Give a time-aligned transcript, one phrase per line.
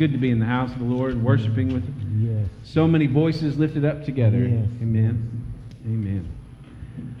[0.00, 1.84] good to be in the house of the Lord, worshiping with
[2.18, 2.48] Yes.
[2.62, 4.38] so many voices lifted up together.
[4.38, 4.66] Yes.
[4.80, 5.44] Amen.
[5.84, 6.26] Amen.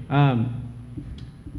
[0.08, 0.72] Um,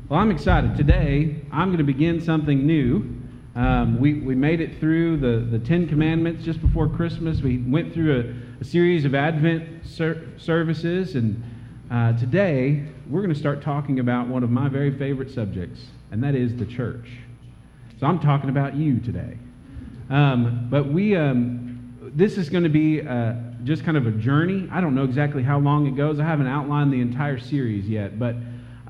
[0.09, 0.75] well, I'm excited.
[0.75, 3.07] Today, I'm going to begin something new.
[3.55, 7.39] Um, we, we made it through the, the Ten Commandments just before Christmas.
[7.41, 8.19] We went through
[8.59, 11.43] a, a series of Advent ser- services, and
[11.91, 16.23] uh, today we're going to start talking about one of my very favorite subjects, and
[16.23, 17.09] that is the church.
[17.99, 19.37] So I'm talking about you today.
[20.11, 23.33] Um, but we, um, this is going to be uh,
[23.63, 24.67] just kind of a journey.
[24.69, 26.19] I don't know exactly how long it goes.
[26.19, 28.35] I haven't outlined the entire series yet, but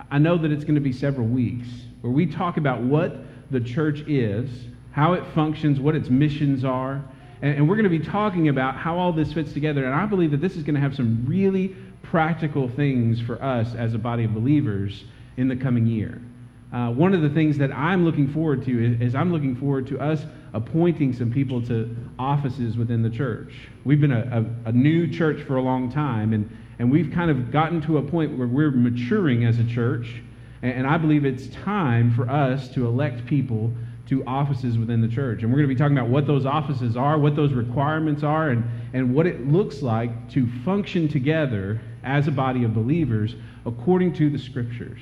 [0.10, 1.68] I know that it's going to be several weeks
[2.02, 3.18] where we talk about what
[3.52, 4.50] the church is,
[4.94, 7.04] how it functions, what its missions are,
[7.44, 9.86] and, and we're going to be talking about how all this fits together.
[9.86, 13.76] And I believe that this is going to have some really practical things for us
[13.76, 15.04] as a body of believers
[15.38, 16.20] in the coming year.
[16.74, 19.86] Uh, one of the things that I'm looking forward to is, is, I'm looking forward
[19.88, 23.54] to us appointing some people to offices within the church.
[23.86, 26.50] We've been a, a, a, new church for a long time, and,
[26.80, 30.22] and we've kind of gotten to a point where we're maturing as a church,
[30.62, 33.72] and, and I believe it's time for us to elect people
[34.08, 35.42] to offices within the church.
[35.42, 38.50] And we're going to be talking about what those offices are, what those requirements are,
[38.50, 44.12] and, and what it looks like to function together as a body of believers according
[44.14, 45.00] to the scriptures.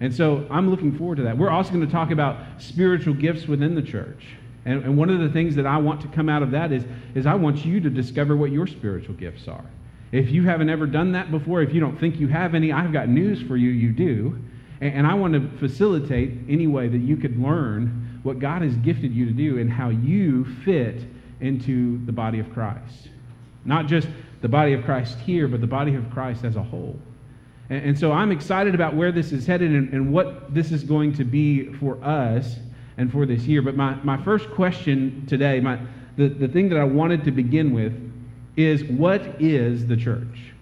[0.00, 1.36] And so I'm looking forward to that.
[1.36, 4.24] We're also going to talk about spiritual gifts within the church.
[4.64, 6.84] And, and, one of the things that I want to come out of that is,
[7.14, 9.64] is I want you to discover what your spiritual gifts are.
[10.12, 12.92] If you haven't ever done that before, if you don't think you have any, I've
[12.92, 14.38] got news for you, you do.
[14.80, 18.76] And, and I want to facilitate any way that you could learn what God has
[18.76, 21.02] gifted you to do and how you fit
[21.40, 23.08] into the body of Christ.
[23.64, 24.08] Not just
[24.42, 26.98] the body of Christ here, but the body of Christ as a whole.
[27.70, 30.84] And, and so I'm excited about where this is headed and, and what this is
[30.84, 32.56] going to be for us
[32.96, 33.62] and for this year.
[33.62, 35.78] But my, my first question today, my,
[36.16, 37.92] the, the thing that I wanted to begin with
[38.56, 40.52] is what is the church?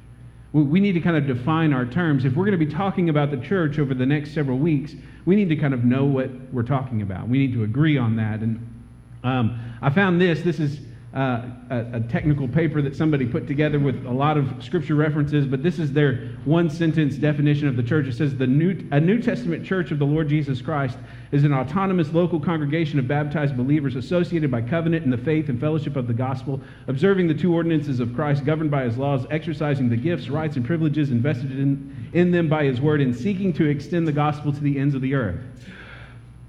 [0.53, 2.25] We need to kind of define our terms.
[2.25, 5.37] If we're going to be talking about the church over the next several weeks, we
[5.37, 7.29] need to kind of know what we're talking about.
[7.29, 8.41] We need to agree on that.
[8.41, 8.83] And
[9.23, 10.43] um, I found this.
[10.43, 10.81] This is
[11.15, 15.45] uh, a, a, technical paper that somebody put together with a lot of scripture references,
[15.45, 18.07] but this is their one sentence definition of the church.
[18.07, 20.97] It says, the New, A New Testament church of the Lord Jesus Christ
[21.33, 25.59] is an autonomous local congregation of baptized believers associated by covenant in the faith and
[25.61, 29.89] fellowship of the gospel, observing the two ordinances of Christ, governed by his laws, exercising
[29.89, 33.69] the gifts, rights, and privileges invested in, in them by his word, and seeking to
[33.69, 35.41] extend the gospel to the ends of the earth.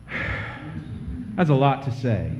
[1.36, 2.32] That's a lot to say.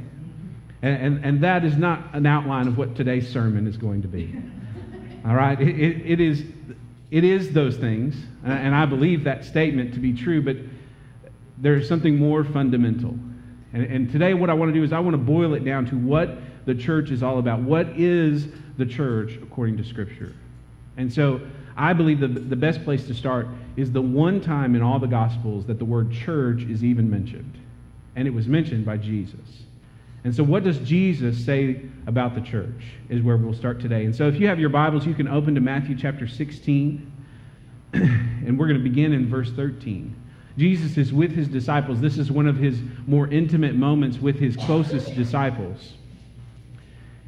[0.82, 4.08] And, and, and, that is not an outline of what today's sermon is going to
[4.08, 4.36] be.
[5.26, 5.60] All right?
[5.62, 6.44] It, it, it, is,
[7.12, 10.58] it is those things, and I believe that statement to be true, but
[11.60, 13.16] there's something more fundamental.
[13.74, 15.86] And, and today, what I want to do is I want to boil it down
[15.88, 17.60] to what the church is all about.
[17.60, 18.48] What is
[18.78, 20.34] the church according to Scripture?
[20.98, 21.42] And so
[21.78, 23.48] I believe the, the best place to start
[23.78, 27.58] is the one time in all the Gospels that the word church is even mentioned.
[28.16, 29.64] And it was mentioned by Jesus.
[30.24, 32.84] And so, what does Jesus say about the church?
[33.10, 34.06] Is where we'll start today.
[34.06, 37.12] And so, if you have your Bibles, you can open to Matthew chapter 16,
[37.94, 40.16] and we're going to begin in verse 13.
[40.58, 42.02] Jesus is with his disciples.
[42.02, 45.94] This is one of his more intimate moments with his closest disciples.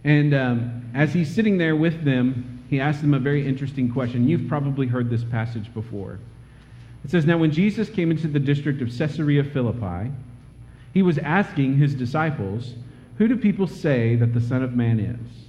[0.03, 4.27] And um, as he's sitting there with them, he asks them a very interesting question.
[4.27, 6.19] You've probably heard this passage before.
[7.03, 10.11] It says, Now, when Jesus came into the district of Caesarea Philippi,
[10.93, 12.73] he was asking his disciples,
[13.17, 15.43] Who do people say that the Son of Man is?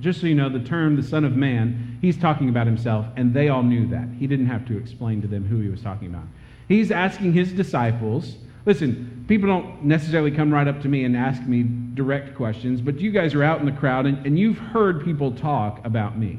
[0.00, 3.34] Just so you know, the term the Son of Man, he's talking about himself, and
[3.34, 4.08] they all knew that.
[4.18, 6.24] He didn't have to explain to them who he was talking about.
[6.68, 11.42] He's asking his disciples, listen, people don't necessarily come right up to me and ask
[11.42, 11.64] me
[11.94, 15.32] direct questions, but you guys are out in the crowd and, and you've heard people
[15.32, 16.38] talk about me.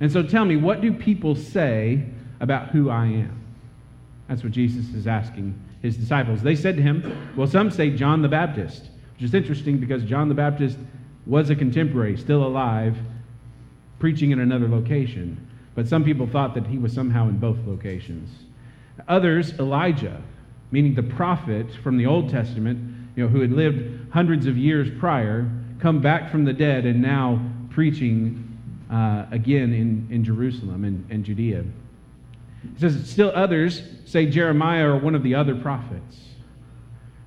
[0.00, 2.04] And so tell me, what do people say
[2.40, 3.42] about who I am?
[4.28, 6.42] That's what Jesus is asking his disciples.
[6.42, 8.88] They said to him, Well, some say John the Baptist,
[9.22, 10.76] which is interesting because John the Baptist
[11.26, 12.98] was a contemporary, still alive,
[14.00, 15.48] preaching in another location.
[15.76, 18.28] But some people thought that he was somehow in both locations.
[19.06, 20.20] Others, Elijah,
[20.72, 22.80] meaning the prophet from the Old Testament,
[23.14, 25.48] you know, who had lived hundreds of years prior,
[25.78, 28.58] come back from the dead and now preaching
[28.90, 31.60] uh, again in, in Jerusalem and, Judea.
[31.60, 36.31] It says, still others say Jeremiah or one of the other prophets.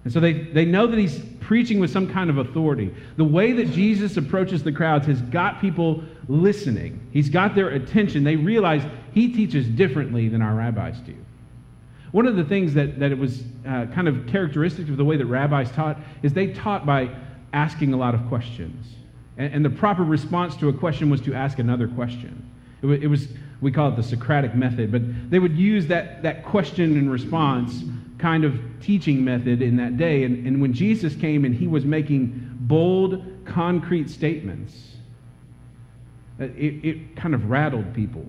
[0.06, 2.94] And so they, they know that he's preaching with some kind of authority.
[3.18, 8.24] The way that Jesus approaches the crowds has got people listening, he's got their attention.
[8.24, 11.16] They realize he teaches differently than our rabbis do.
[12.12, 15.18] One of the things that, that it was uh, kind of characteristic of the way
[15.18, 17.10] that rabbis taught is they taught by
[17.52, 18.94] asking a lot of questions.
[19.38, 22.48] And, and the proper response to a question was to ask another question.
[22.78, 23.28] It, w- it was,
[23.60, 27.84] we call it the Socratic method, but they would use that, that question and response
[28.25, 30.24] kind of teaching method in that day.
[30.24, 34.74] And, and when Jesus came and he was making bold, concrete statements,
[36.42, 38.25] uh, it, it kind of rattled people.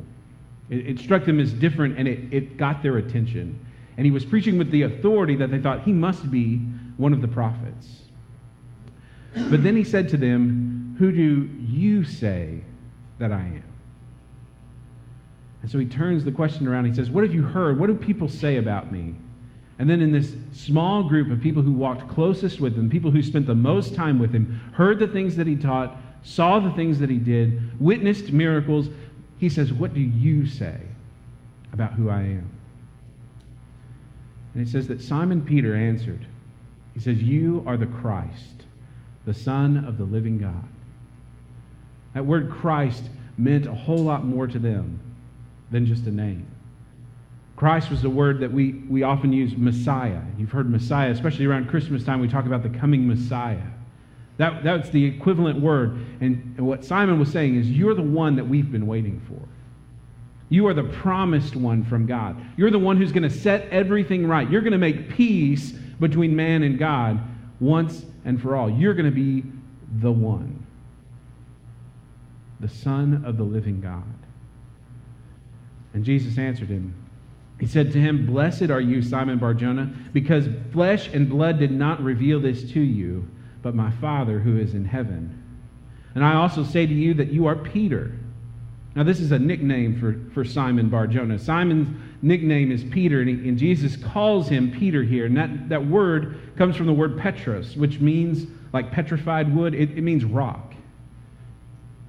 [0.68, 3.58] It, it struck them as different and it, it got their attention.
[3.96, 6.58] And he was preaching with the authority that they thought he must be
[6.98, 8.02] one of the prophets.
[9.48, 12.60] But then he said to them, Who do you say
[13.18, 13.64] that I am?
[15.62, 16.84] And so he turns the question around.
[16.84, 17.80] He says, What have you heard?
[17.80, 19.14] What do people say about me?
[19.78, 23.22] And then in this small group of people who walked closest with him, people who
[23.22, 26.98] spent the most time with him, heard the things that he taught, saw the things
[26.98, 28.88] that he did, witnessed miracles,
[29.38, 30.80] he says, What do you say
[31.72, 32.50] about who I am?
[34.54, 36.26] And it says that Simon Peter answered,
[36.94, 38.64] He says, You are the Christ,
[39.26, 40.64] the Son of the living God.
[42.14, 44.98] That word Christ meant a whole lot more to them
[45.70, 46.46] than just a name.
[47.56, 50.20] Christ was the word that we, we often use Messiah.
[50.36, 53.62] You've heard Messiah, especially around Christmas time, we talk about the coming Messiah.
[54.36, 55.92] That, that's the equivalent word.
[56.20, 59.40] And, and what Simon was saying is, You're the one that we've been waiting for.
[60.50, 62.36] You are the promised one from God.
[62.56, 64.48] You're the one who's going to set everything right.
[64.48, 67.18] You're going to make peace between man and God
[67.58, 68.70] once and for all.
[68.70, 69.42] You're going to be
[70.00, 70.64] the one,
[72.60, 74.04] the Son of the living God.
[75.94, 77.05] And Jesus answered him.
[77.58, 82.02] He said to him, Blessed are you, Simon Barjona, because flesh and blood did not
[82.02, 83.26] reveal this to you,
[83.62, 85.42] but my Father who is in heaven.
[86.14, 88.12] And I also say to you that you are Peter.
[88.94, 91.38] Now, this is a nickname for, for Simon Barjona.
[91.38, 91.88] Simon's
[92.22, 95.26] nickname is Peter, and, he, and Jesus calls him Peter here.
[95.26, 99.90] And that, that word comes from the word Petros, which means like petrified wood, it,
[99.90, 100.74] it means rock.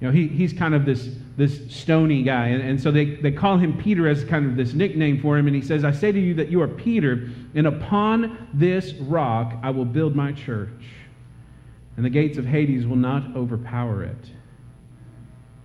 [0.00, 2.48] You know, he, he's kind of this, this stony guy.
[2.48, 5.46] And, and so they, they call him Peter as kind of this nickname for him.
[5.46, 9.54] And he says, I say to you that you are Peter, and upon this rock
[9.62, 10.68] I will build my church,
[11.96, 14.30] and the gates of Hades will not overpower it.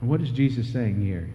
[0.02, 1.30] And what is Jesus saying here?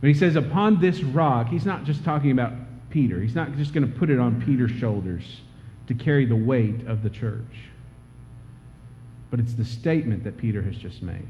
[0.00, 2.52] When he says, upon this rock, he's not just talking about
[2.90, 3.20] Peter.
[3.20, 5.40] He's not just going to put it on Peter's shoulders
[5.86, 7.68] to carry the weight of the church.
[9.30, 11.26] But it's the statement that Peter has just made.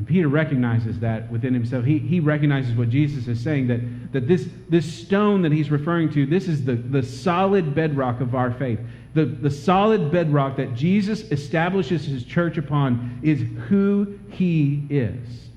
[0.00, 1.84] And Peter recognizes that within himself.
[1.84, 6.10] He, he recognizes what Jesus is saying that, that this, this stone that he's referring
[6.14, 8.80] to, this is the, the solid bedrock of our faith.
[9.12, 15.50] The, the solid bedrock that Jesus establishes his church upon is who he is.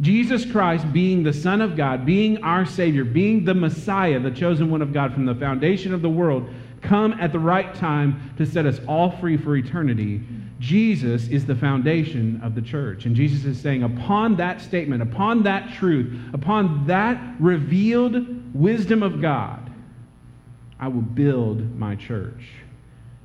[0.00, 4.70] Jesus Christ, being the Son of God, being our Savior, being the Messiah, the chosen
[4.70, 6.48] one of God from the foundation of the world,
[6.80, 10.22] come at the right time to set us all free for eternity.
[10.62, 13.04] Jesus is the foundation of the church.
[13.04, 19.20] And Jesus is saying, upon that statement, upon that truth, upon that revealed wisdom of
[19.20, 19.72] God,
[20.78, 22.44] I will build my church.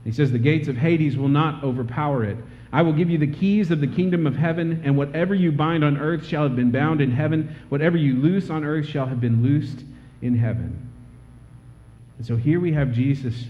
[0.03, 2.37] He says, The gates of Hades will not overpower it.
[2.73, 5.83] I will give you the keys of the kingdom of heaven, and whatever you bind
[5.83, 7.55] on earth shall have been bound in heaven.
[7.69, 9.83] Whatever you loose on earth shall have been loosed
[10.23, 10.89] in heaven.
[12.17, 13.45] And so here we have Jesus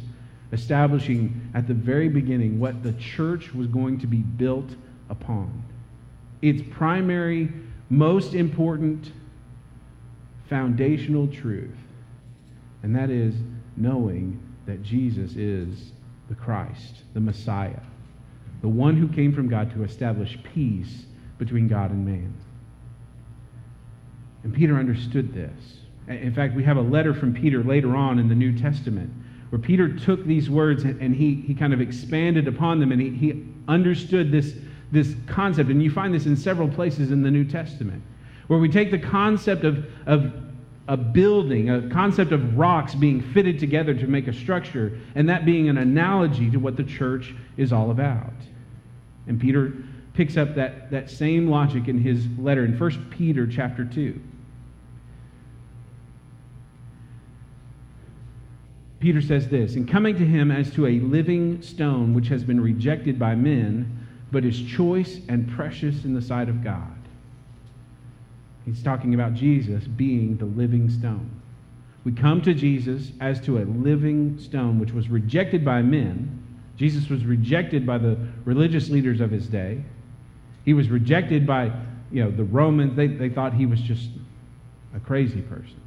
[0.51, 4.69] establishing at the very beginning what the church was going to be built
[5.09, 5.63] upon.
[6.41, 7.51] Its primary,
[7.89, 9.11] most important,
[10.49, 11.75] foundational truth,
[12.83, 13.35] and that is
[13.75, 15.91] knowing that Jesus is
[16.29, 17.79] the Christ, the Messiah,
[18.61, 21.05] the one who came from God to establish peace
[21.37, 22.33] between God and man.
[24.43, 25.79] And Peter understood this.
[26.07, 29.11] In fact, we have a letter from Peter later on in the New Testament
[29.49, 33.09] where Peter took these words and he, he kind of expanded upon them and he,
[33.11, 34.55] he understood this,
[34.91, 35.69] this concept.
[35.69, 38.03] And you find this in several places in the New Testament,
[38.47, 40.33] where we take the concept of, of
[40.87, 45.45] a building, a concept of rocks being fitted together to make a structure, and that
[45.45, 48.33] being an analogy to what the church is all about.
[49.27, 49.73] And Peter
[50.13, 54.19] picks up that, that same logic in his letter in 1 Peter chapter 2.
[58.99, 62.59] Peter says this In coming to him as to a living stone which has been
[62.59, 66.97] rejected by men, but is choice and precious in the sight of God.
[68.65, 71.29] He's talking about Jesus being the living stone.
[72.03, 76.43] We come to Jesus as to a living stone which was rejected by men.
[76.75, 79.83] Jesus was rejected by the religious leaders of his day.
[80.65, 81.71] He was rejected by
[82.11, 82.95] you know, the Romans.
[82.95, 84.09] They, they thought he was just
[84.93, 85.79] a crazy person.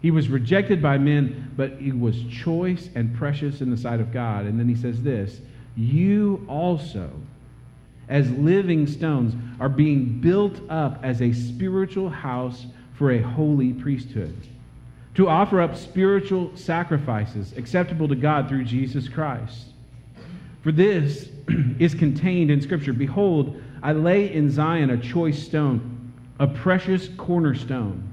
[0.00, 4.12] He was rejected by men, but he was choice and precious in the sight of
[4.12, 4.46] God.
[4.46, 5.40] And then he says this
[5.76, 7.10] You also
[8.10, 14.36] as living stones, are being built up as a spiritual house for a holy priesthood,
[15.14, 19.66] to offer up spiritual sacrifices acceptable to God through Jesus Christ.
[20.62, 21.28] For this
[21.78, 28.06] is contained in Scripture Behold, I lay in Zion a choice stone, a precious cornerstone.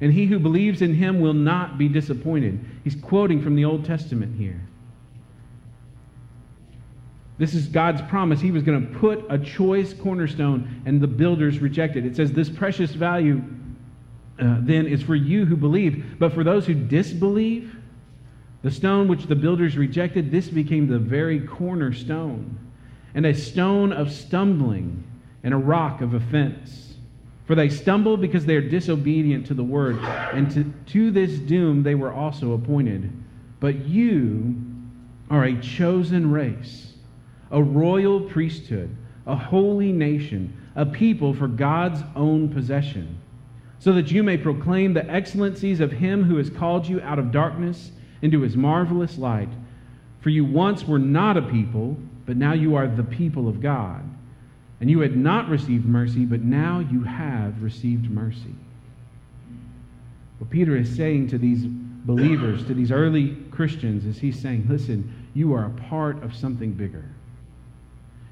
[0.00, 2.64] And he who believes in him will not be disappointed.
[2.84, 4.60] He's quoting from the Old Testament here.
[7.36, 8.40] This is God's promise.
[8.40, 12.04] He was going to put a choice cornerstone, and the builders rejected.
[12.04, 13.42] It says, This precious value
[14.38, 16.16] uh, then is for you who believe.
[16.18, 17.76] But for those who disbelieve,
[18.62, 22.58] the stone which the builders rejected, this became the very cornerstone,
[23.14, 25.02] and a stone of stumbling,
[25.42, 26.89] and a rock of offense.
[27.50, 31.82] For they stumble because they are disobedient to the word, and to, to this doom
[31.82, 33.10] they were also appointed.
[33.58, 34.54] But you
[35.30, 36.92] are a chosen race,
[37.50, 43.18] a royal priesthood, a holy nation, a people for God's own possession,
[43.80, 47.32] so that you may proclaim the excellencies of him who has called you out of
[47.32, 47.90] darkness
[48.22, 49.50] into his marvelous light.
[50.20, 54.08] For you once were not a people, but now you are the people of God.
[54.80, 58.54] And you had not received mercy, but now you have received mercy.
[60.38, 65.28] What Peter is saying to these believers, to these early Christians, is he's saying, listen,
[65.34, 67.04] you are a part of something bigger.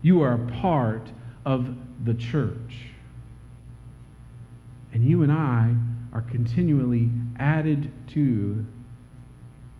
[0.00, 1.12] You are a part
[1.45, 2.87] of the church.
[4.95, 5.75] And you and I
[6.14, 8.64] are continually added to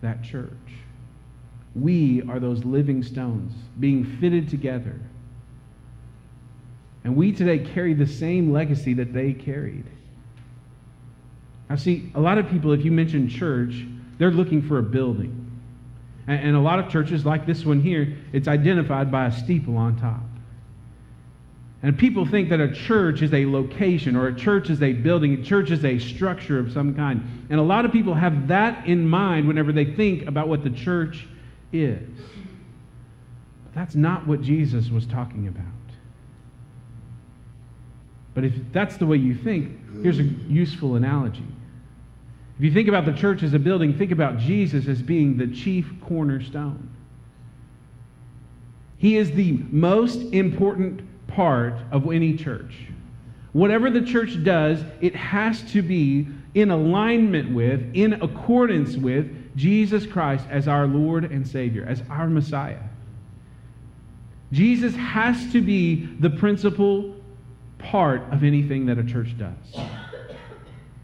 [0.01, 0.51] that church.
[1.73, 4.99] We are those living stones being fitted together.
[7.09, 9.85] And we today carry the same legacy that they carried.
[11.67, 13.83] Now, see, a lot of people, if you mention church,
[14.19, 15.51] they're looking for a building.
[16.27, 19.75] And, and a lot of churches, like this one here, it's identified by a steeple
[19.75, 20.21] on top.
[21.81, 25.33] And people think that a church is a location or a church is a building,
[25.33, 27.47] a church is a structure of some kind.
[27.49, 30.69] And a lot of people have that in mind whenever they think about what the
[30.69, 31.25] church
[31.73, 32.07] is.
[33.63, 35.78] But that's not what Jesus was talking about.
[38.33, 41.45] But if that's the way you think, here's a useful analogy.
[42.57, 45.47] If you think about the church as a building, think about Jesus as being the
[45.47, 46.89] chief cornerstone.
[48.97, 52.75] He is the most important part of any church.
[53.53, 60.05] Whatever the church does, it has to be in alignment with, in accordance with Jesus
[60.05, 62.81] Christ as our Lord and Savior, as our Messiah.
[64.51, 67.15] Jesus has to be the principal
[67.79, 69.83] part of anything that a church does.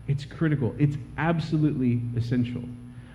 [0.08, 2.62] It's critical, it's absolutely essential.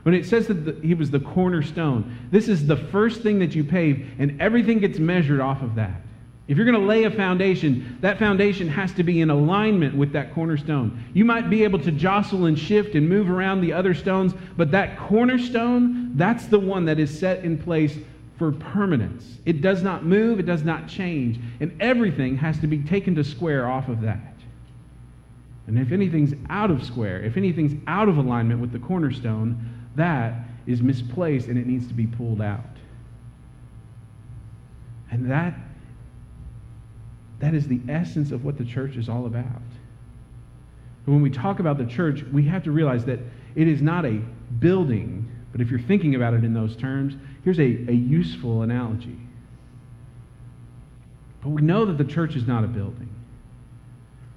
[0.03, 3.55] When it says that the, he was the cornerstone, this is the first thing that
[3.55, 6.01] you pave, and everything gets measured off of that.
[6.49, 10.13] If you're going to lay a foundation, that foundation has to be in alignment with
[10.15, 11.05] that cornerstone.
[11.15, 14.73] You might be able to jostle and shift and move around the other stones, but
[14.73, 17.97] that cornerstone, that's the one that is set in place
[18.41, 19.37] for permanence.
[19.45, 23.23] It does not move, it does not change, and everything has to be taken to
[23.23, 24.35] square off of that.
[25.67, 30.33] And if anything's out of square, if anything's out of alignment with the cornerstone, that
[30.67, 32.65] is misplaced and it needs to be pulled out.
[35.11, 35.53] And that
[37.41, 39.45] that is the essence of what the church is all about.
[41.05, 43.19] And when we talk about the church, we have to realize that
[43.55, 44.23] it is not a
[44.61, 47.15] building, but if you're thinking about it in those terms,
[47.45, 49.19] here's a, a useful analogy.
[51.43, 53.09] But we know that the church is not a building.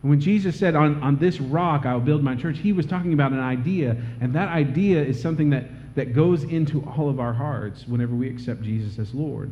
[0.01, 2.85] And when Jesus said, on, on this rock I will build my church, he was
[2.85, 7.19] talking about an idea, and that idea is something that, that goes into all of
[7.19, 9.51] our hearts whenever we accept Jesus as Lord.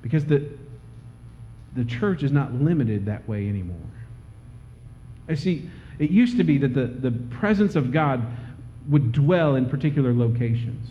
[0.00, 0.48] Because the,
[1.76, 3.76] the church is not limited that way anymore.
[5.28, 8.26] I see, it used to be that the, the presence of God
[8.88, 10.90] would dwell in particular locations.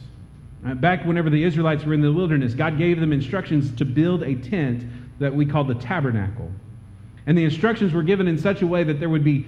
[0.65, 4.23] Uh, back whenever the Israelites were in the wilderness, God gave them instructions to build
[4.23, 4.83] a tent
[5.19, 6.51] that we call the tabernacle.
[7.25, 9.45] And the instructions were given in such a way that there would be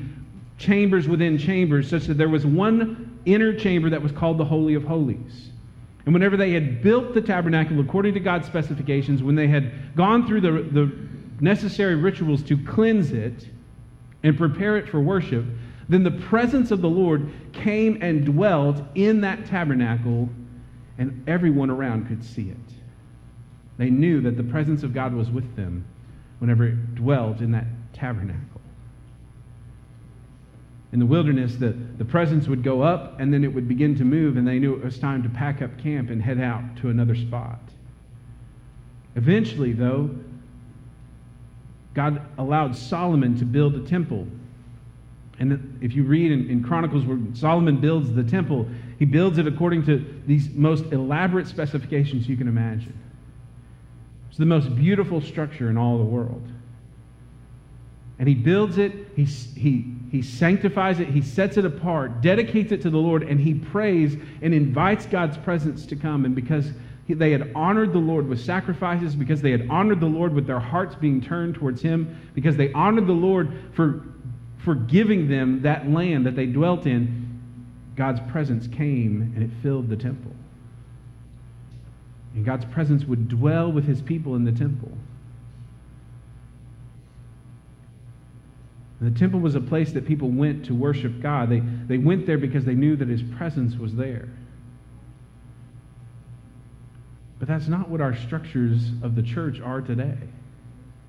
[0.57, 4.73] chambers within chambers, such that there was one inner chamber that was called the Holy
[4.73, 5.49] of Holies.
[6.05, 10.27] And whenever they had built the tabernacle according to God's specifications, when they had gone
[10.27, 10.91] through the, the
[11.39, 13.47] necessary rituals to cleanse it
[14.23, 15.45] and prepare it for worship,
[15.89, 20.29] then the presence of the Lord came and dwelt in that tabernacle,
[20.99, 22.57] and everyone around could see it.
[23.77, 25.85] They knew that the presence of God was with them
[26.37, 28.61] whenever it dwelt in that tabernacle.
[30.91, 34.03] In the wilderness, the, the presence would go up and then it would begin to
[34.03, 36.89] move, and they knew it was time to pack up camp and head out to
[36.89, 37.59] another spot.
[39.15, 40.09] Eventually, though,
[41.93, 44.27] God allowed Solomon to build a temple.
[45.39, 48.67] And if you read in, in, Chronicles where Solomon builds the temple,
[48.99, 52.97] he builds it according to these most elaborate specifications you can imagine.
[54.29, 56.45] It's the most beautiful structure in all the world.
[58.19, 62.81] And he builds it, he, he, he sanctifies it, he sets it apart, dedicates it
[62.81, 66.25] to the Lord, and he prays and invites God's presence to come.
[66.25, 66.69] And because
[67.07, 70.59] they had honored the Lord with sacrifices, because they had honored the Lord with their
[70.59, 74.03] hearts being turned towards him, because they honored the Lord for,
[74.69, 77.41] for giving them that land that they dwelt in,
[77.95, 80.31] God's presence came and it filled the temple.
[82.35, 84.91] And God's presence would dwell with his people in the temple.
[88.99, 91.49] And the temple was a place that people went to worship God.
[91.49, 94.29] They, they went there because they knew that his presence was there.
[97.39, 100.19] But that's not what our structures of the church are today.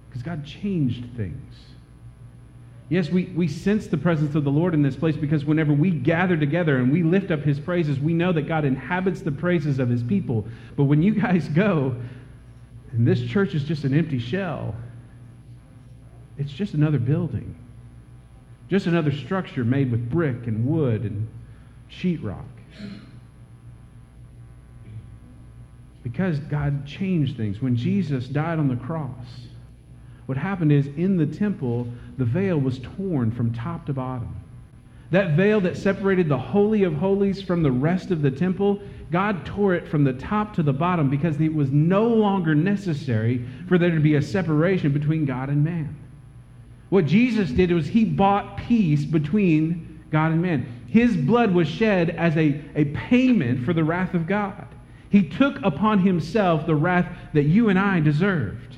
[0.09, 1.70] Because God changed things.
[2.91, 5.93] Yes, we, we sense the presence of the Lord in this place because whenever we
[5.93, 9.79] gather together and we lift up his praises, we know that God inhabits the praises
[9.79, 10.45] of his people.
[10.77, 11.95] But when you guys go,
[12.91, 14.75] and this church is just an empty shell,
[16.37, 17.55] it's just another building.
[18.69, 21.29] Just another structure made with brick and wood and
[21.89, 22.45] sheetrock.
[26.03, 27.63] Because God changed things.
[27.63, 29.27] When Jesus died on the cross,
[30.31, 34.33] what happened is in the temple, the veil was torn from top to bottom.
[35.11, 39.45] That veil that separated the Holy of Holies from the rest of the temple, God
[39.45, 43.77] tore it from the top to the bottom because it was no longer necessary for
[43.77, 45.97] there to be a separation between God and man.
[46.91, 50.85] What Jesus did was he bought peace between God and man.
[50.87, 54.69] His blood was shed as a, a payment for the wrath of God.
[55.09, 58.70] He took upon himself the wrath that you and I deserved.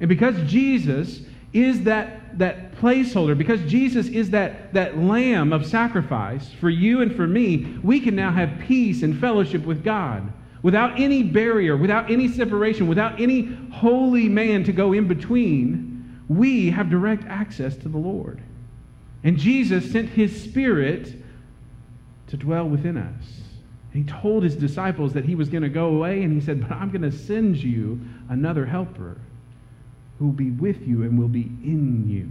[0.00, 1.20] And because Jesus
[1.52, 7.14] is that, that placeholder, because Jesus is that, that lamb of sacrifice for you and
[7.14, 10.32] for me, we can now have peace and fellowship with God
[10.62, 15.88] without any barrier, without any separation, without any holy man to go in between
[16.28, 18.40] we have direct access to the Lord.
[19.24, 21.14] And Jesus sent his Spirit
[22.28, 23.40] to dwell within us.
[23.92, 26.72] He told his disciples that he was going to go away, and he said, But
[26.72, 29.18] I'm going to send you another helper
[30.18, 32.28] who will be with you and will be in you.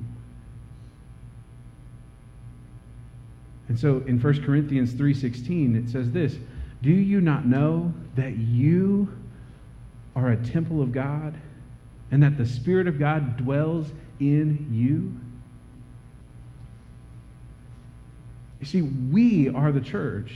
[3.69, 6.37] And so in 1 Corinthians 3:16 it says this,
[6.81, 9.09] "Do you not know that you
[10.15, 11.35] are a temple of God
[12.11, 15.13] and that the Spirit of God dwells in you?
[18.59, 20.33] You see, we are the church.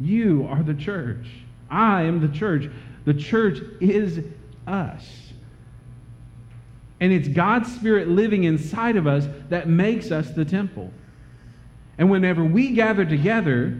[0.00, 1.26] You are the church.
[1.70, 2.68] I am the church.
[3.04, 4.24] The church is
[4.66, 5.29] us.
[7.00, 10.92] And it's God's Spirit living inside of us that makes us the temple.
[11.98, 13.78] And whenever we gather together,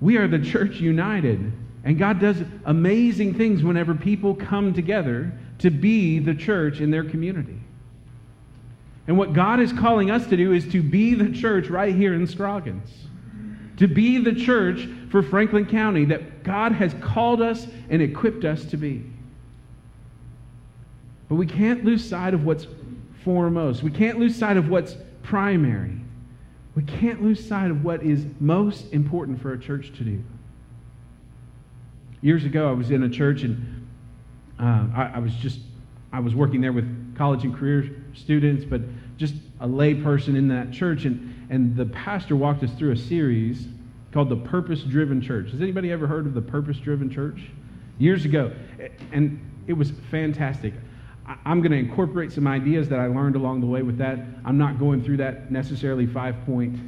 [0.00, 1.52] we are the church united.
[1.84, 7.04] And God does amazing things whenever people come together to be the church in their
[7.04, 7.58] community.
[9.06, 12.14] And what God is calling us to do is to be the church right here
[12.14, 12.90] in Scroggins.
[13.78, 18.64] To be the church for Franklin County that God has called us and equipped us
[18.66, 19.04] to be.
[21.28, 22.66] But we can't lose sight of what's
[23.24, 23.82] foremost.
[23.82, 25.98] We can't lose sight of what's primary.
[26.74, 30.22] We can't lose sight of what is most important for a church to do.
[32.20, 33.86] Years ago, I was in a church and
[34.58, 35.60] uh, I, I, was just,
[36.12, 38.80] I was working there with college and career students, but
[39.16, 41.04] just a lay person in that church.
[41.04, 43.66] And, and the pastor walked us through a series
[44.12, 45.50] called The Purpose Driven Church.
[45.50, 47.40] Has anybody ever heard of the Purpose Driven Church?
[47.98, 48.52] Years ago.
[49.12, 50.74] And it was fantastic.
[51.26, 54.18] I'm going to incorporate some ideas that I learned along the way with that.
[54.44, 56.78] I'm not going through that necessarily five point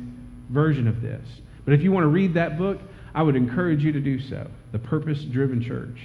[0.51, 1.27] version of this.
[1.65, 2.81] But if you want to read that book,
[3.15, 4.47] I would encourage you to do so.
[4.73, 5.99] The Purpose Driven Church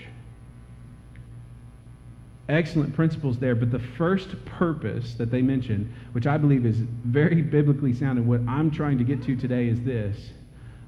[2.52, 7.42] excellent principles there, but the first purpose that they mention, which I believe is very
[7.42, 10.32] biblically sound, and what I'm trying to get to today is this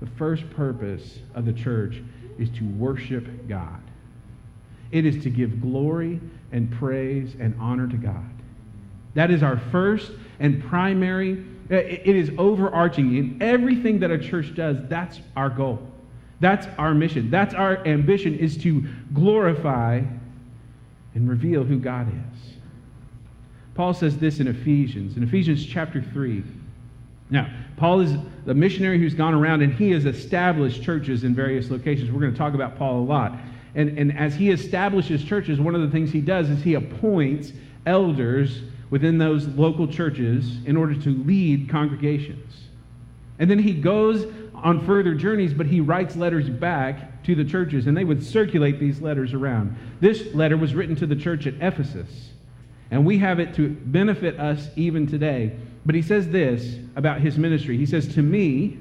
[0.01, 2.01] the first purpose of the church
[2.37, 3.81] is to worship God.
[4.93, 8.29] It is to give glory and praise and honor to God.
[9.15, 13.15] That is our first and primary, uh, it is overarching.
[13.15, 15.79] In everything that a church does, that's our goal.
[16.39, 17.31] That's our mission.
[17.31, 20.01] That's our ambition is to glorify
[21.15, 22.53] and reveal who God is.
[23.73, 26.43] Paul says this in Ephesians, in Ephesians chapter 3.
[27.31, 28.13] Now, Paul is
[28.45, 32.11] the missionary who's gone around and he has established churches in various locations.
[32.11, 33.39] We're going to talk about Paul a lot.
[33.75, 37.51] And, and as he establishes churches, one of the things he does is he appoints
[37.85, 42.53] elders within those local churches in order to lead congregations.
[43.39, 47.87] And then he goes on further journeys, but he writes letters back to the churches,
[47.87, 49.75] and they would circulate these letters around.
[49.99, 52.29] This letter was written to the church at Ephesus,
[52.91, 55.57] and we have it to benefit us even today.
[55.85, 57.77] But he says this about his ministry.
[57.77, 58.77] He says, To me,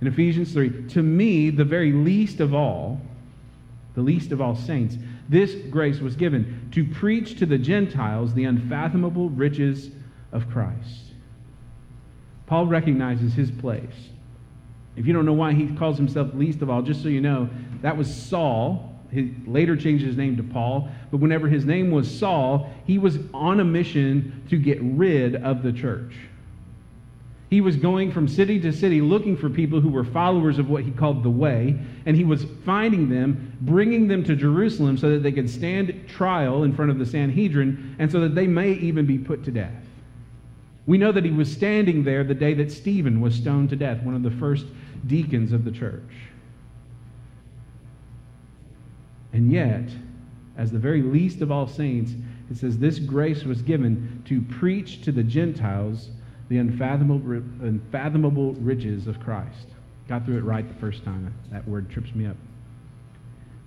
[0.00, 3.00] in Ephesians 3, to me, the very least of all,
[3.94, 4.96] the least of all saints,
[5.28, 9.90] this grace was given to preach to the Gentiles the unfathomable riches
[10.32, 11.12] of Christ.
[12.46, 14.10] Paul recognizes his place.
[14.96, 17.48] If you don't know why he calls himself least of all, just so you know,
[17.82, 18.90] that was Saul.
[19.10, 20.88] He later changed his name to Paul.
[21.10, 25.62] But whenever his name was Saul, he was on a mission to get rid of
[25.62, 26.14] the church.
[27.54, 30.82] He was going from city to city looking for people who were followers of what
[30.82, 35.22] he called the way, and he was finding them, bringing them to Jerusalem so that
[35.22, 39.06] they could stand trial in front of the Sanhedrin, and so that they may even
[39.06, 39.84] be put to death.
[40.86, 44.02] We know that he was standing there the day that Stephen was stoned to death,
[44.02, 44.66] one of the first
[45.06, 46.10] deacons of the church.
[49.32, 49.90] And yet,
[50.58, 52.14] as the very least of all saints,
[52.50, 56.10] it says this grace was given to preach to the Gentiles
[56.48, 59.68] the unfathomable, unfathomable riches of Christ.
[60.08, 61.34] Got through it right the first time.
[61.50, 62.36] That word trips me up.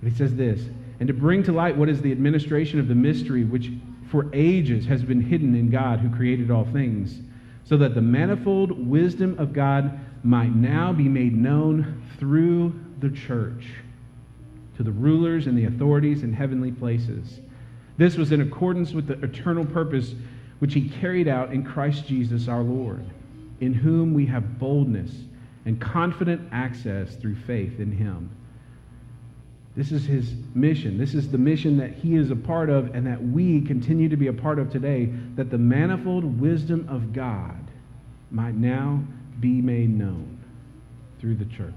[0.02, 0.62] But he says this,
[1.00, 3.72] and to bring to light what is the administration of the mystery which
[4.10, 7.20] for ages has been hidden in God who created all things,
[7.66, 13.68] so that the manifold wisdom of God might now be made known through the church
[14.78, 17.40] to the rulers and the authorities in heavenly places.
[17.98, 20.14] This was in accordance with the eternal purpose
[20.60, 23.06] which he carried out in Christ Jesus our Lord,
[23.60, 25.12] in whom we have boldness
[25.66, 28.30] and confident access through faith in him.
[29.76, 30.98] This is his mission.
[30.98, 34.18] This is the mission that he is a part of and that we continue to
[34.18, 37.60] be a part of today, that the manifold wisdom of God
[38.32, 39.04] might now
[39.40, 40.44] be made known
[41.20, 41.74] through the church.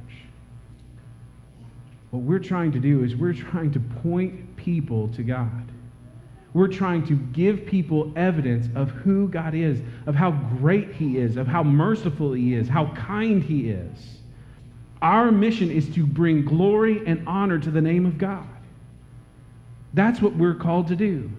[2.10, 5.68] What we're trying to do is we're trying to point people to God.
[6.52, 11.36] We're trying to give people evidence of who God is, of how great He is,
[11.36, 14.18] of how merciful He is, how kind He is.
[15.00, 18.46] Our mission is to bring glory and honor to the name of God.
[19.94, 21.30] That's what we're called to do.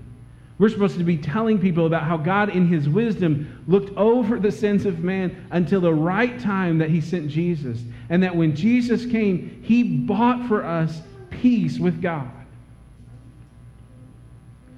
[0.58, 4.52] We're supposed to be telling people about how God, in His wisdom, looked over the
[4.52, 7.82] sins of man until the right time that He sent Jesus.
[8.10, 12.32] And that when Jesus came, He bought for us peace with God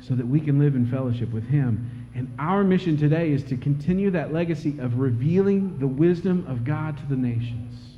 [0.07, 2.07] so that we can live in fellowship with Him.
[2.15, 6.97] And our mission today is to continue that legacy of revealing the wisdom of God
[6.97, 7.97] to the nations.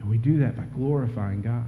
[0.00, 1.64] And we do that by glorifying God,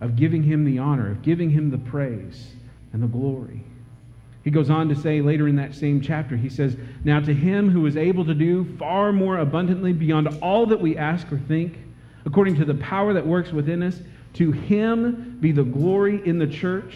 [0.00, 2.52] of giving Him the honor, of giving Him the praise
[2.92, 3.64] and the glory.
[4.44, 7.68] He goes on to say later in that same chapter, he says, Now to him
[7.68, 11.76] who is able to do far more abundantly beyond all that we ask or think,
[12.24, 14.00] according to the power that works within us,
[14.38, 16.94] to him be the glory in the church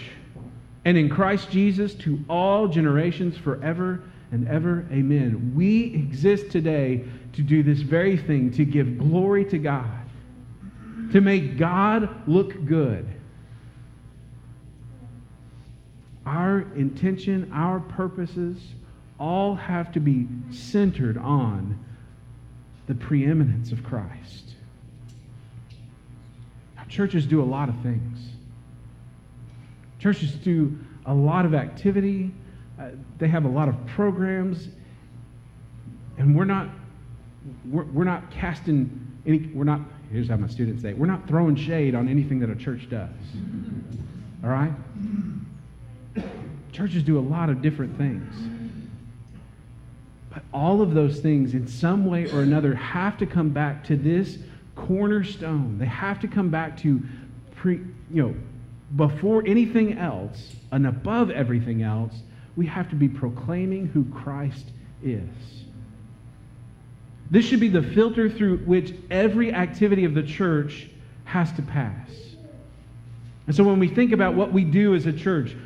[0.84, 4.00] and in Christ Jesus to all generations forever
[4.30, 4.86] and ever.
[4.92, 5.52] Amen.
[5.52, 9.90] We exist today to do this very thing, to give glory to God,
[11.10, 13.08] to make God look good.
[16.24, 18.58] Our intention, our purposes,
[19.18, 21.84] all have to be centered on
[22.86, 24.51] the preeminence of Christ.
[26.92, 28.18] Churches do a lot of things.
[29.98, 32.30] Churches do a lot of activity.
[32.78, 34.68] Uh, they have a lot of programs.
[36.18, 36.68] And we're not,
[37.70, 41.56] we're, we're not casting any, we're not, here's how my students say, we're not throwing
[41.56, 43.08] shade on anything that a church does.
[44.44, 44.72] All right?
[46.72, 48.34] Churches do a lot of different things.
[50.28, 53.96] But all of those things, in some way or another, have to come back to
[53.96, 54.36] this
[54.76, 55.78] cornerstone.
[55.78, 57.00] They have to come back to
[57.56, 57.80] pre,
[58.10, 58.34] you know,
[58.96, 62.14] before anything else and above everything else,
[62.56, 64.66] we have to be proclaiming who Christ
[65.02, 65.28] is.
[67.30, 70.88] This should be the filter through which every activity of the church
[71.24, 72.10] has to pass.
[73.46, 75.56] And so when we think about what we do as a church,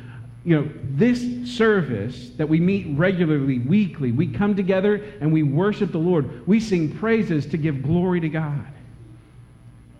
[0.45, 1.21] you know, this
[1.57, 6.47] service that we meet regularly, weekly, we come together and we worship the Lord.
[6.47, 8.65] We sing praises to give glory to God.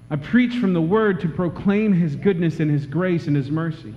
[0.09, 3.93] I preach from the word to proclaim his goodness and his grace and his mercy.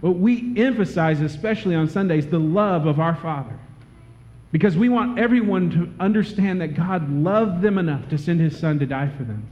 [0.00, 3.58] But we emphasize, especially on Sundays, the love of our Father.
[4.50, 8.78] Because we want everyone to understand that God loved them enough to send his son
[8.80, 9.46] to die for them.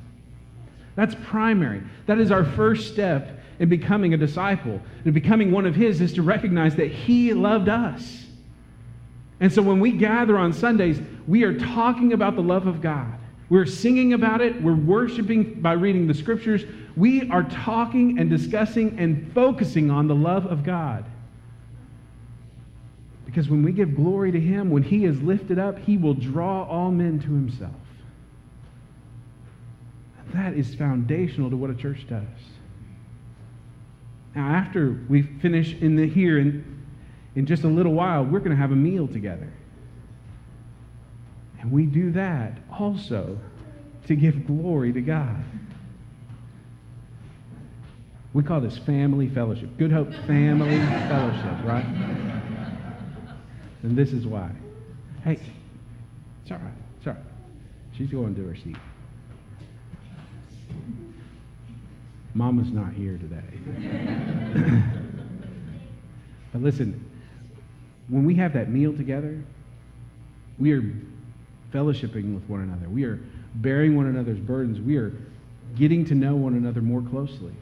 [0.96, 1.82] That's primary.
[2.06, 6.12] That is our first step in becoming a disciple and becoming one of His is
[6.14, 8.26] to recognize that He loved us.
[9.38, 13.19] And so when we gather on Sundays, we are talking about the love of God.
[13.50, 14.62] We're singing about it.
[14.62, 16.64] We're worshiping by reading the scriptures.
[16.96, 21.04] We are talking and discussing and focusing on the love of God.
[23.26, 26.62] Because when we give glory to Him, when He is lifted up, He will draw
[26.62, 27.74] all men to Himself.
[30.32, 32.22] That is foundational to what a church does.
[34.34, 36.84] Now, after we finish in the here in,
[37.34, 39.52] in just a little while, we're going to have a meal together.
[41.60, 43.38] And we do that also
[44.06, 45.44] to give glory to God.
[48.32, 49.76] We call this family fellowship.
[49.76, 51.84] Good Hope Family Fellowship, right?
[53.82, 54.50] And this is why.
[55.24, 55.38] Hey,
[56.42, 56.72] it's all right.
[56.98, 57.22] It's all right.
[57.96, 58.76] She's going to her seat.
[62.34, 63.42] Mama's not here today.
[66.52, 67.04] but listen,
[68.08, 69.42] when we have that meal together,
[70.58, 70.82] we are
[71.72, 72.88] fellowshipping with one another.
[72.88, 73.20] We are
[73.56, 74.80] bearing one another's burdens.
[74.80, 75.12] We are
[75.76, 77.52] getting to know one another more closely.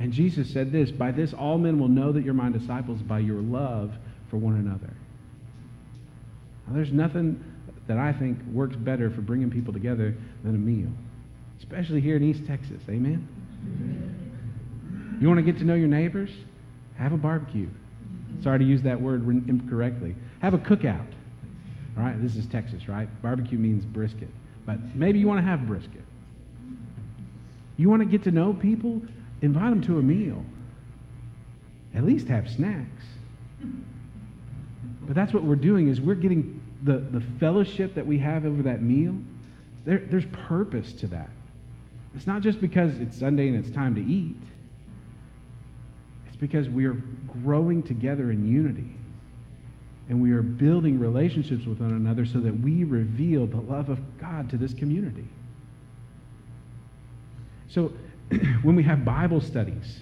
[0.00, 3.20] And Jesus said this By this, all men will know that you're my disciples by
[3.20, 3.92] your love
[4.30, 4.92] for one another.
[6.66, 7.42] Now, there's nothing
[7.86, 10.90] that I think works better for bringing people together than a meal,
[11.58, 12.80] especially here in East Texas.
[12.88, 13.28] Amen?
[15.20, 16.30] You want to get to know your neighbors?
[16.96, 17.68] Have a barbecue.
[18.42, 20.16] Sorry to use that word incorrectly.
[20.40, 21.06] Have a cookout.
[21.96, 23.08] All right, this is Texas, right?
[23.22, 24.28] Barbecue means brisket.
[24.66, 26.02] But maybe you want to have brisket.
[27.76, 29.02] You want to get to know people?
[29.42, 30.44] Invite them to a meal.
[31.94, 33.04] At least have snacks.
[35.02, 38.62] But that's what we're doing is we're getting the, the fellowship that we have over
[38.62, 39.14] that meal.
[39.84, 41.30] There, there's purpose to that.
[42.16, 44.36] It's not just because it's Sunday and it's time to eat.
[46.26, 46.94] It's because we are
[47.42, 48.96] growing together in unity
[50.08, 53.98] and we are building relationships with one another so that we reveal the love of
[54.18, 55.26] God to this community.
[57.68, 57.92] So
[58.62, 60.00] when we have Bible studies,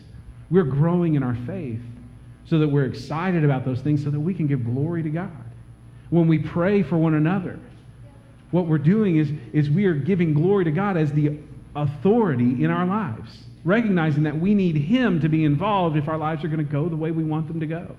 [0.50, 1.80] we're growing in our faith
[2.44, 5.30] so that we're excited about those things so that we can give glory to God.
[6.10, 7.58] When we pray for one another,
[8.50, 11.38] what we're doing is, is we are giving glory to God as the
[11.74, 16.44] authority in our lives, recognizing that we need Him to be involved if our lives
[16.44, 17.96] are going to go the way we want them to go.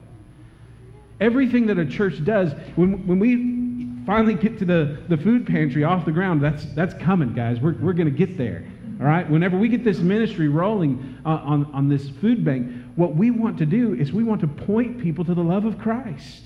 [1.20, 5.84] Everything that a church does, when, when we finally get to the, the food pantry
[5.84, 7.60] off the ground, that's, that's coming, guys.
[7.60, 8.66] We're, we're going to get there.
[9.00, 9.30] All right?
[9.30, 13.58] Whenever we get this ministry rolling uh, on, on this food bank, what we want
[13.58, 16.44] to do is we want to point people to the love of Christ.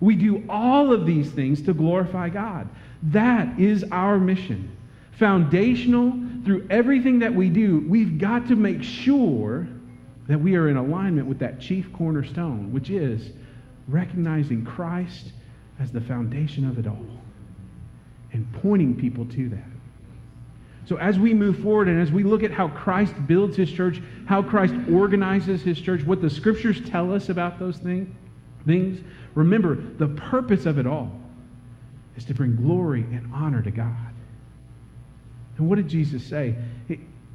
[0.00, 2.68] We do all of these things to glorify God.
[3.02, 4.76] That is our mission.
[5.12, 9.68] Foundational through everything that we do, we've got to make sure
[10.28, 13.30] that we are in alignment with that chief cornerstone, which is
[13.90, 15.32] recognizing Christ
[15.78, 17.06] as the foundation of it all
[18.32, 19.64] and pointing people to that.
[20.86, 24.02] So, as we move forward and as we look at how Christ builds his church,
[24.26, 28.14] how Christ organizes his church, what the scriptures tell us about those thing,
[28.66, 29.00] things,
[29.34, 31.12] remember the purpose of it all
[32.16, 33.96] is to bring glory and honor to God.
[35.58, 36.56] And what did Jesus say?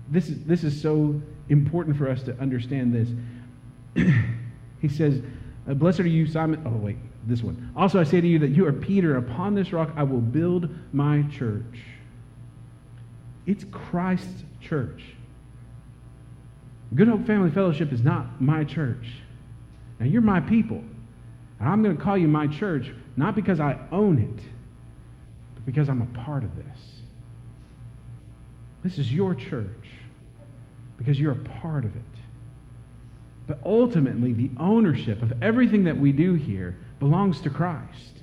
[0.09, 4.07] this, is, this is so important for us to understand this.
[4.81, 5.21] he says,
[5.69, 6.62] Uh, blessed are you, Simon.
[6.65, 7.71] Oh, wait, this one.
[7.75, 9.17] Also, I say to you that you are Peter.
[9.17, 11.80] Upon this rock I will build my church.
[13.45, 15.04] It's Christ's church.
[16.93, 19.08] Good Hope Family Fellowship is not my church.
[19.99, 20.84] Now, you're my people.
[21.60, 24.43] And I'm going to call you my church, not because I own it,
[25.56, 26.78] but because I'm a part of this.
[28.84, 29.89] This is your church
[30.97, 32.01] because you're a part of it.
[33.47, 38.15] But ultimately, the ownership of everything that we do here belongs to Christ.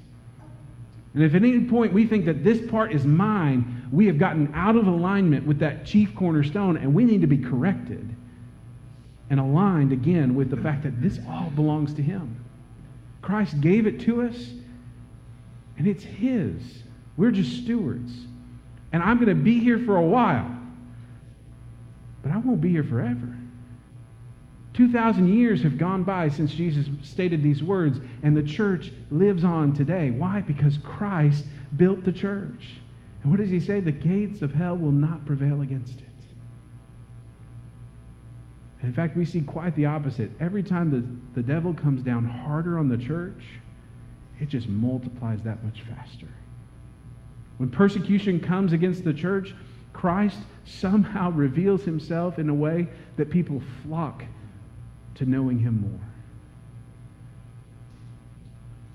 [1.15, 4.51] And if at any point we think that this part is mine, we have gotten
[4.55, 8.17] out of alignment with that chief cornerstone, and we need to be corrected
[9.31, 12.45] and aligned again with the fact that this all belongs to Him.
[13.21, 14.51] Christ gave it to us,
[15.79, 16.83] and it's His.
[17.17, 18.13] We're just stewards.
[18.93, 20.51] And I'm going to be here for a while,
[22.23, 23.37] but I won't be here forever.
[24.75, 29.75] 2,000 years have gone by since Jesus stated these words, and the church lives on
[29.75, 30.11] today.
[30.11, 30.41] Why?
[30.41, 31.45] Because Christ
[31.77, 32.77] built the church.
[33.23, 33.81] And what does he say?
[33.81, 36.07] The gates of hell will not prevail against it.
[38.81, 40.31] And in fact, we see quite the opposite.
[40.41, 43.45] Every time the, the devil comes down harder on the church,
[44.41, 46.27] it just multiplies that much faster.
[47.59, 49.55] When persecution comes against the church,
[49.93, 54.25] Christ somehow reveals himself in a way that people flock
[55.17, 56.09] to knowing him more.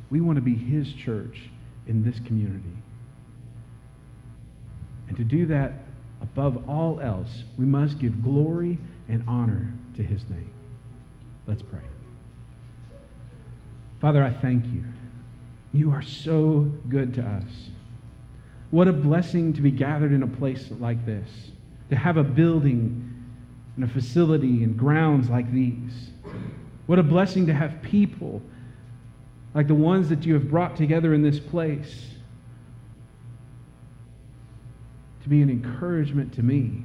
[0.10, 1.50] We want to be his church
[1.86, 2.64] in this community.
[5.08, 5.74] And to do that,
[6.22, 8.78] above all else, we must give glory
[9.08, 10.52] and honor to his name.
[11.46, 11.82] Let's pray.
[14.02, 14.84] Father, I thank you.
[15.74, 17.70] You are so good to us.
[18.72, 21.30] What a blessing to be gathered in a place like this,
[21.90, 23.17] to have a building
[23.78, 26.10] and a facility and grounds like these.
[26.88, 28.42] What a blessing to have people
[29.54, 32.12] like the ones that you have brought together in this place
[35.24, 36.84] to be an encouragement to me,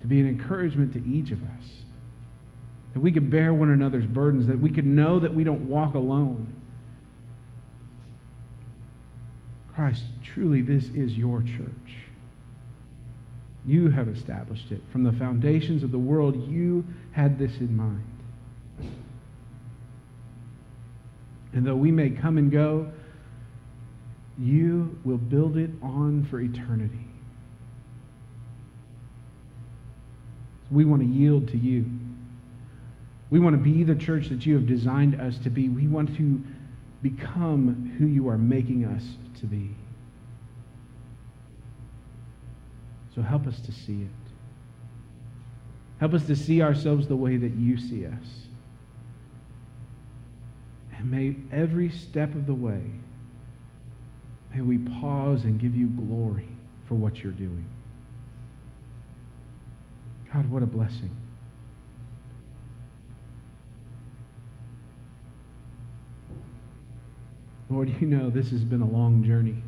[0.00, 1.64] to be an encouragement to each of us.
[2.94, 5.94] That we could bear one another's burdens, that we could know that we don't walk
[5.94, 6.52] alone.
[9.74, 12.07] Christ, truly, this is your church.
[13.68, 14.80] You have established it.
[14.90, 18.02] From the foundations of the world, you had this in mind.
[21.52, 22.90] And though we may come and go,
[24.38, 27.06] you will build it on for eternity.
[30.70, 31.84] We want to yield to you.
[33.28, 35.68] We want to be the church that you have designed us to be.
[35.68, 36.42] We want to
[37.02, 39.02] become who you are making us
[39.40, 39.76] to be.
[43.18, 44.30] So help us to see it.
[45.98, 48.46] Help us to see ourselves the way that you see us.
[50.96, 52.80] And may every step of the way,
[54.54, 56.46] may we pause and give you glory
[56.86, 57.66] for what you're doing.
[60.32, 61.10] God, what a blessing.
[67.68, 69.60] Lord, you know this has been a long journey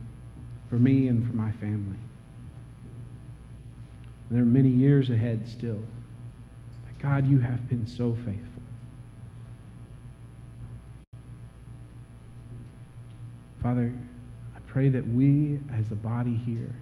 [0.69, 1.99] for me and for my family.
[4.31, 5.83] There are many years ahead still.
[6.85, 8.63] But God, you have been so faithful.
[13.63, 13.93] Father,
[14.57, 16.75] I pray that we as a body here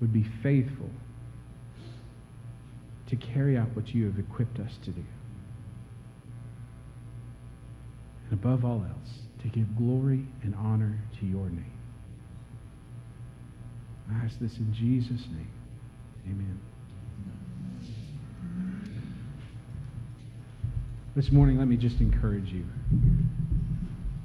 [0.00, 0.90] would be faithful
[3.08, 5.04] to carry out what you have equipped us to do.
[8.24, 11.70] And above all else, to give glory and honor to your name.
[14.10, 15.55] I ask this in Jesus' name.
[16.26, 16.60] Amen.
[21.14, 22.64] This morning, let me just encourage you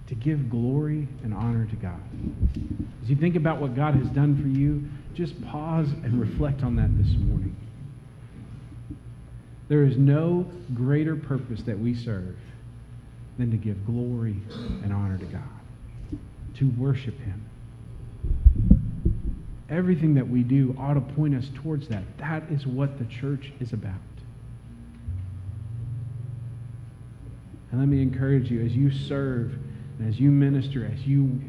[0.07, 2.01] to give glory and honor to God.
[3.01, 4.83] As you think about what God has done for you,
[5.15, 7.55] just pause and reflect on that this morning.
[9.69, 12.35] There is no greater purpose that we serve
[13.37, 14.35] than to give glory
[14.83, 16.19] and honor to God,
[16.55, 17.45] to worship Him.
[19.71, 22.03] Everything that we do ought to point us towards that.
[22.17, 23.95] That is what the church is about.
[27.71, 29.57] And let me encourage you as you serve
[29.97, 31.39] and as you minister, as you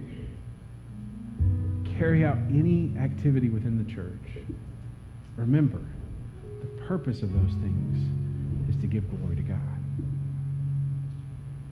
[1.98, 4.44] carry out any activity within the church,
[5.36, 5.80] remember
[6.60, 9.58] the purpose of those things is to give glory to God.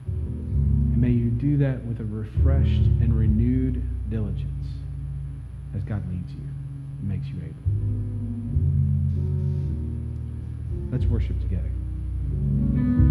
[0.07, 4.67] And may you do that with a refreshed and renewed diligence
[5.75, 6.41] as God leads you
[6.99, 7.55] and makes you able.
[10.91, 13.10] Let's worship together.